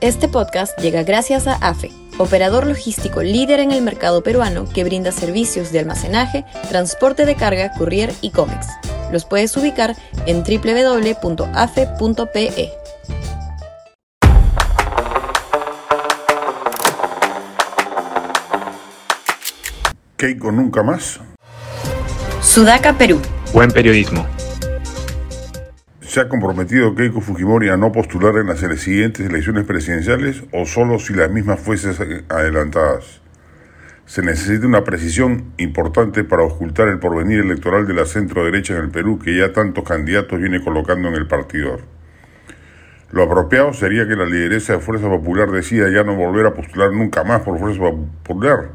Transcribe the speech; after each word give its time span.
Este 0.00 0.28
podcast 0.28 0.78
llega 0.78 1.02
gracias 1.02 1.46
a 1.46 1.56
AFE, 1.56 1.90
operador 2.16 2.66
logístico 2.66 3.22
líder 3.22 3.60
en 3.60 3.70
el 3.70 3.82
mercado 3.82 4.22
peruano 4.22 4.64
que 4.64 4.82
brinda 4.82 5.12
servicios 5.12 5.72
de 5.72 5.80
almacenaje, 5.80 6.46
transporte 6.70 7.26
de 7.26 7.34
carga, 7.34 7.70
courier 7.76 8.10
y 8.22 8.30
cómics. 8.30 8.66
Los 9.12 9.26
puedes 9.26 9.54
ubicar 9.58 9.94
en 10.24 10.42
www.afe.pe. 10.42 11.52
Keiko 20.16 20.50
nunca 20.50 20.82
más. 20.82 21.20
Sudaca, 22.40 22.96
Perú. 22.96 23.20
Buen 23.52 23.70
periodismo. 23.70 24.26
¿Se 26.10 26.18
ha 26.18 26.28
comprometido 26.28 26.96
Keiko 26.96 27.20
Fujimori 27.20 27.68
a 27.68 27.76
no 27.76 27.92
postular 27.92 28.36
en 28.38 28.48
las 28.48 28.58
siguientes 28.80 29.24
elecciones 29.24 29.64
presidenciales 29.64 30.42
o 30.50 30.66
solo 30.66 30.98
si 30.98 31.14
las 31.14 31.30
mismas 31.30 31.60
fuesen 31.60 32.24
adelantadas? 32.28 33.20
Se 34.06 34.20
necesita 34.20 34.66
una 34.66 34.82
precisión 34.82 35.52
importante 35.56 36.24
para 36.24 36.42
ocultar 36.42 36.88
el 36.88 36.98
porvenir 36.98 37.38
electoral 37.38 37.86
de 37.86 37.94
la 37.94 38.06
centro 38.06 38.44
derecha 38.44 38.74
en 38.74 38.80
el 38.80 38.90
Perú 38.90 39.20
que 39.20 39.38
ya 39.38 39.52
tantos 39.52 39.84
candidatos 39.84 40.40
viene 40.40 40.60
colocando 40.60 41.06
en 41.06 41.14
el 41.14 41.28
partidor. 41.28 41.82
Lo 43.12 43.22
apropiado 43.22 43.72
sería 43.72 44.08
que 44.08 44.16
la 44.16 44.26
lideresa 44.26 44.72
de 44.72 44.78
Fuerza 44.80 45.06
Popular 45.08 45.48
decida 45.52 45.90
ya 45.90 46.02
no 46.02 46.16
volver 46.16 46.44
a 46.44 46.54
postular 46.54 46.90
nunca 46.90 47.22
más 47.22 47.42
por 47.42 47.56
Fuerza 47.56 47.78
Popular 48.24 48.70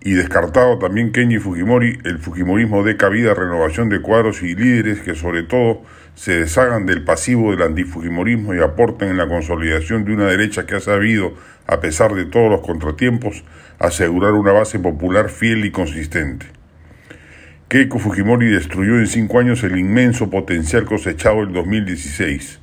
y 0.00 0.12
descartado 0.12 0.78
también 0.78 1.12
Kenji 1.12 1.38
Fujimori, 1.38 1.98
el 2.04 2.18
Fujimorismo 2.18 2.84
dé 2.84 2.96
cabida 2.96 3.34
renovación 3.34 3.88
de 3.88 4.00
cuadros 4.00 4.42
y 4.42 4.54
líderes 4.54 5.00
que 5.00 5.14
sobre 5.14 5.42
todo 5.42 5.82
se 6.14 6.40
deshagan 6.40 6.86
del 6.86 7.04
pasivo 7.04 7.50
del 7.50 7.62
antifujimorismo 7.62 8.54
y 8.54 8.60
aporten 8.60 9.08
en 9.08 9.16
la 9.16 9.28
consolidación 9.28 10.04
de 10.04 10.14
una 10.14 10.26
derecha 10.26 10.66
que 10.66 10.76
ha 10.76 10.80
sabido, 10.80 11.34
a 11.66 11.80
pesar 11.80 12.14
de 12.14 12.24
todos 12.24 12.50
los 12.50 12.60
contratiempos, 12.60 13.44
asegurar 13.78 14.32
una 14.32 14.52
base 14.52 14.78
popular 14.78 15.30
fiel 15.30 15.64
y 15.64 15.70
consistente. 15.70 16.46
Keiko 17.68 17.98
Fujimori 17.98 18.46
destruyó 18.46 18.98
en 18.98 19.06
cinco 19.06 19.38
años 19.38 19.62
el 19.62 19.78
inmenso 19.78 20.30
potencial 20.30 20.86
cosechado 20.86 21.42
en 21.42 21.52
2016. 21.52 22.60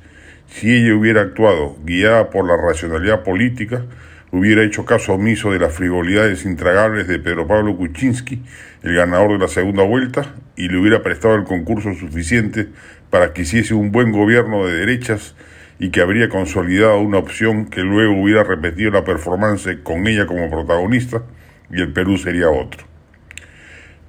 Si 0.48 0.74
ella 0.74 0.94
hubiera 0.94 1.22
actuado 1.22 1.76
guiada 1.84 2.28
por 2.30 2.46
la 2.46 2.56
racionalidad 2.56 3.22
política, 3.22 3.84
hubiera 4.32 4.64
hecho 4.64 4.84
caso 4.84 5.14
omiso 5.14 5.52
de 5.52 5.58
las 5.58 5.72
frivolidades 5.72 6.44
intragables 6.44 7.06
de 7.06 7.18
Pedro 7.18 7.46
Pablo 7.46 7.76
Kuczynski, 7.76 8.42
el 8.82 8.94
ganador 8.94 9.32
de 9.32 9.38
la 9.38 9.48
segunda 9.48 9.84
vuelta, 9.84 10.34
y 10.56 10.68
le 10.68 10.78
hubiera 10.78 11.02
prestado 11.02 11.34
el 11.34 11.44
concurso 11.44 11.94
suficiente 11.94 12.68
para 13.10 13.32
que 13.32 13.42
hiciese 13.42 13.74
un 13.74 13.92
buen 13.92 14.12
gobierno 14.12 14.66
de 14.66 14.74
derechas 14.74 15.34
y 15.78 15.90
que 15.90 16.00
habría 16.00 16.28
consolidado 16.28 17.00
una 17.00 17.18
opción 17.18 17.66
que 17.66 17.82
luego 17.82 18.20
hubiera 18.20 18.42
repetido 18.42 18.90
la 18.90 19.04
performance 19.04 19.68
con 19.82 20.06
ella 20.06 20.26
como 20.26 20.50
protagonista 20.50 21.22
y 21.70 21.80
el 21.80 21.92
Perú 21.92 22.16
sería 22.16 22.50
otro. 22.50 22.84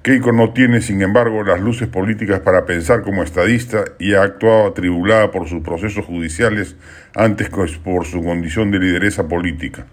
Keiko 0.02 0.32
no 0.32 0.52
tiene, 0.52 0.80
sin 0.80 1.02
embargo, 1.02 1.42
las 1.42 1.60
luces 1.60 1.88
políticas 1.88 2.40
para 2.40 2.64
pensar 2.64 3.02
como 3.02 3.22
estadista 3.22 3.84
y 3.98 4.14
ha 4.14 4.22
actuado 4.22 4.68
atribulada 4.68 5.30
por 5.30 5.48
sus 5.48 5.62
procesos 5.62 6.06
judiciales 6.06 6.76
antes 7.14 7.50
que 7.50 7.66
por 7.84 8.06
su 8.06 8.22
condición 8.22 8.70
de 8.70 8.78
lideresa 8.78 9.28
política 9.28 9.86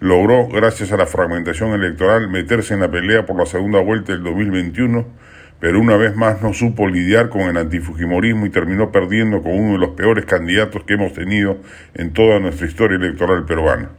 logró, 0.00 0.48
gracias 0.48 0.92
a 0.92 0.96
la 0.96 1.06
fragmentación 1.06 1.72
electoral, 1.72 2.28
meterse 2.28 2.74
en 2.74 2.80
la 2.80 2.90
pelea 2.90 3.26
por 3.26 3.38
la 3.38 3.46
segunda 3.46 3.80
vuelta 3.80 4.12
del 4.12 4.24
2021, 4.24 5.06
pero 5.60 5.78
una 5.78 5.96
vez 5.98 6.16
más 6.16 6.40
no 6.40 6.54
supo 6.54 6.88
lidiar 6.88 7.28
con 7.28 7.42
el 7.42 7.56
antifujimorismo 7.58 8.46
y 8.46 8.50
terminó 8.50 8.90
perdiendo 8.90 9.42
con 9.42 9.52
uno 9.52 9.72
de 9.72 9.78
los 9.78 9.90
peores 9.90 10.24
candidatos 10.24 10.84
que 10.84 10.94
hemos 10.94 11.12
tenido 11.12 11.58
en 11.94 12.14
toda 12.14 12.40
nuestra 12.40 12.66
historia 12.66 12.96
electoral 12.96 13.44
peruana. 13.44 13.90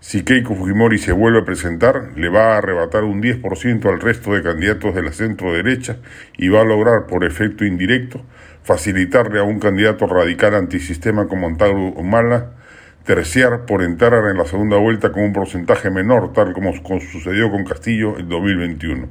Si 0.00 0.24
Keiko 0.24 0.56
Fujimori 0.56 0.98
se 0.98 1.12
vuelve 1.12 1.40
a 1.40 1.44
presentar, 1.44 2.12
le 2.16 2.28
va 2.28 2.54
a 2.54 2.58
arrebatar 2.58 3.04
un 3.04 3.22
10% 3.22 3.88
al 3.88 4.00
resto 4.00 4.32
de 4.32 4.42
candidatos 4.42 4.94
de 4.94 5.02
la 5.02 5.12
centro 5.12 5.52
derecha 5.52 5.98
y 6.36 6.48
va 6.48 6.62
a 6.62 6.64
lograr, 6.64 7.06
por 7.06 7.24
efecto 7.24 7.64
indirecto, 7.64 8.24
facilitarle 8.64 9.38
a 9.38 9.44
un 9.44 9.60
candidato 9.60 10.06
radical 10.06 10.54
antisistema 10.54 11.28
como 11.28 11.46
Antauro 11.46 11.92
Humala 11.92 12.61
terciar 13.04 13.66
por 13.66 13.82
entrar 13.82 14.12
en 14.30 14.38
la 14.38 14.44
segunda 14.44 14.76
vuelta 14.76 15.10
con 15.10 15.24
un 15.24 15.32
porcentaje 15.32 15.90
menor, 15.90 16.32
tal 16.32 16.52
como 16.52 16.72
sucedió 16.72 17.50
con 17.50 17.64
Castillo 17.64 18.18
en 18.18 18.28
2021. 18.28 19.08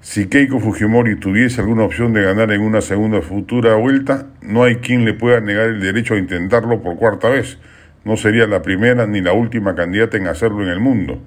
Si 0.00 0.28
Keiko 0.28 0.60
Fujimori 0.60 1.16
tuviese 1.16 1.62
alguna 1.62 1.84
opción 1.84 2.12
de 2.12 2.22
ganar 2.22 2.52
en 2.52 2.60
una 2.60 2.82
segunda 2.82 3.22
futura 3.22 3.74
vuelta, 3.76 4.26
no 4.42 4.62
hay 4.62 4.76
quien 4.76 5.04
le 5.04 5.14
pueda 5.14 5.40
negar 5.40 5.66
el 5.66 5.80
derecho 5.80 6.14
a 6.14 6.18
intentarlo 6.18 6.82
por 6.82 6.96
cuarta 6.96 7.28
vez. 7.28 7.58
No 8.04 8.16
sería 8.16 8.46
la 8.46 8.62
primera 8.62 9.06
ni 9.06 9.20
la 9.20 9.32
última 9.32 9.74
candidata 9.74 10.16
en 10.16 10.28
hacerlo 10.28 10.62
en 10.62 10.68
el 10.68 10.78
mundo. 10.78 11.20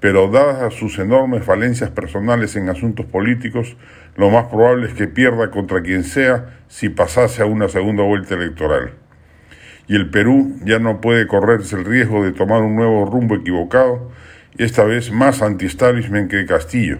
Pero 0.00 0.30
dadas 0.30 0.74
sus 0.74 0.98
enormes 0.98 1.44
falencias 1.44 1.90
personales 1.90 2.56
en 2.56 2.68
asuntos 2.70 3.06
políticos, 3.06 3.76
lo 4.16 4.30
más 4.30 4.46
probable 4.46 4.88
es 4.88 4.94
que 4.94 5.06
pierda 5.06 5.50
contra 5.50 5.82
quien 5.82 6.02
sea 6.02 6.58
si 6.66 6.88
pasase 6.88 7.42
a 7.42 7.46
una 7.46 7.68
segunda 7.68 8.02
vuelta 8.02 8.34
electoral 8.34 8.94
y 9.88 9.96
el 9.96 10.10
Perú 10.10 10.56
ya 10.64 10.78
no 10.78 11.00
puede 11.00 11.26
correrse 11.26 11.76
el 11.76 11.84
riesgo 11.84 12.22
de 12.22 12.32
tomar 12.32 12.62
un 12.62 12.76
nuevo 12.76 13.06
rumbo 13.06 13.34
equivocado, 13.34 14.10
esta 14.58 14.84
vez 14.84 15.10
más 15.10 15.40
anti-establishment 15.40 16.30
que 16.30 16.44
Castillo. 16.46 16.98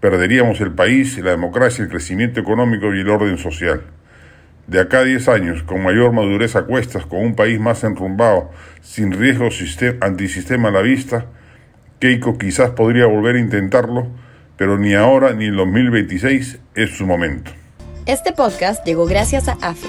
Perderíamos 0.00 0.60
el 0.60 0.72
país, 0.72 1.16
la 1.18 1.30
democracia, 1.30 1.84
el 1.84 1.90
crecimiento 1.90 2.40
económico 2.40 2.94
y 2.94 3.00
el 3.00 3.08
orden 3.08 3.38
social. 3.38 3.82
De 4.66 4.80
acá 4.80 4.98
a 4.98 5.04
10 5.04 5.28
años, 5.28 5.62
con 5.62 5.82
mayor 5.82 6.12
madurez 6.12 6.54
a 6.54 6.64
cuestas, 6.64 7.06
con 7.06 7.20
un 7.20 7.34
país 7.34 7.58
más 7.58 7.82
enrumbado, 7.84 8.50
sin 8.80 9.12
riesgo 9.12 9.48
antisistema 10.00 10.68
a 10.68 10.72
la 10.72 10.82
vista, 10.82 11.26
Keiko 11.98 12.36
quizás 12.36 12.70
podría 12.70 13.06
volver 13.06 13.36
a 13.36 13.40
intentarlo, 13.40 14.08
pero 14.56 14.76
ni 14.76 14.94
ahora 14.94 15.32
ni 15.34 15.46
en 15.46 15.56
2026 15.56 16.58
es 16.74 16.90
su 16.90 17.06
momento. 17.06 17.52
Este 18.06 18.32
podcast 18.32 18.84
llegó 18.84 19.06
gracias 19.06 19.48
a 19.48 19.52
AFE, 19.62 19.88